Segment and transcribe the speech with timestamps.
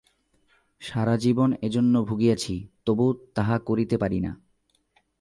[0.81, 2.67] সারাজীবন এজন্য ভুগিয়াছি,
[2.85, 3.05] তবু
[3.35, 4.31] তাহা করিতে পারি না।